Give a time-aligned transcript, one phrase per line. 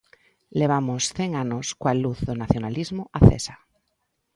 [0.59, 3.55] Levamos cen anos coa luz do nacionalismo acesa.